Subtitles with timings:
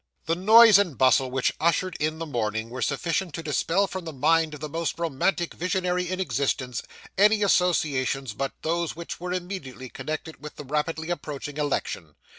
[0.25, 4.11] The noise and bustle which ushered in the morning were sufficient to dispel from the
[4.11, 6.81] mind of the most romantic visionary in existence,
[7.19, 12.15] any associations but those which were immediately connected with the rapidly approaching election.